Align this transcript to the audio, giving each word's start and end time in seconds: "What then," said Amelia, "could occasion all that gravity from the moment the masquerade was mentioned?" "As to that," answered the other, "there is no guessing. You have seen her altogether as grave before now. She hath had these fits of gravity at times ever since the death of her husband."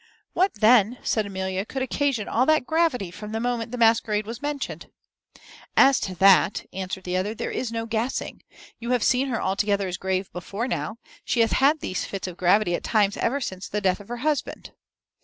"What 0.33 0.55
then," 0.55 0.97
said 1.03 1.27
Amelia, 1.27 1.63
"could 1.63 1.83
occasion 1.83 2.27
all 2.27 2.47
that 2.47 2.65
gravity 2.65 3.11
from 3.11 3.33
the 3.33 3.39
moment 3.39 3.71
the 3.71 3.77
masquerade 3.77 4.25
was 4.25 4.41
mentioned?" 4.41 4.89
"As 5.77 5.99
to 5.99 6.15
that," 6.15 6.65
answered 6.73 7.03
the 7.03 7.15
other, 7.15 7.35
"there 7.35 7.51
is 7.51 7.71
no 7.71 7.85
guessing. 7.85 8.41
You 8.79 8.89
have 8.93 9.03
seen 9.03 9.27
her 9.27 9.39
altogether 9.39 9.87
as 9.87 9.97
grave 9.97 10.33
before 10.33 10.67
now. 10.67 10.97
She 11.23 11.41
hath 11.41 11.51
had 11.51 11.81
these 11.81 12.03
fits 12.03 12.27
of 12.27 12.35
gravity 12.37 12.73
at 12.73 12.83
times 12.83 13.15
ever 13.15 13.39
since 13.39 13.67
the 13.67 13.79
death 13.79 13.99
of 13.99 14.07
her 14.07 14.17
husband." 14.25 14.71